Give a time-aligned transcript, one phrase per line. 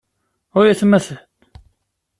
[0.59, 1.17] Ay atmaten!